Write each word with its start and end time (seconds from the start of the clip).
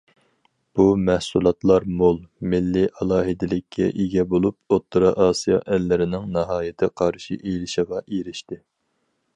بۇ 0.77 0.85
مەھسۇلاتلار 1.09 1.85
مول 1.99 2.17
مىللىي 2.53 2.87
ئالاھىدىلىككە 3.01 3.91
ئىگە 3.93 4.25
بولۇپ، 4.33 4.77
ئوتتۇرا 4.77 5.13
ئاسىيا 5.27 5.61
ئەللىرىنىڭ 5.77 6.27
ناھايىتى 6.39 6.93
قارىشى 7.03 7.41
ئېلىشىغا 7.43 8.05
ئېرىشتى. 8.09 8.61